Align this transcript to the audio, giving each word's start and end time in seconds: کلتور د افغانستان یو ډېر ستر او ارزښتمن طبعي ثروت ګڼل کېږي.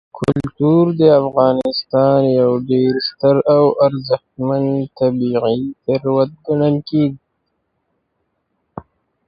کلتور 0.17 0.83
د 0.99 1.01
افغانستان 1.21 2.19
یو 2.39 2.51
ډېر 2.69 2.93
ستر 3.07 3.35
او 3.55 3.63
ارزښتمن 3.85 4.63
طبعي 4.97 5.59
ثروت 5.85 6.29
ګڼل 6.45 6.75
کېږي. 6.89 7.19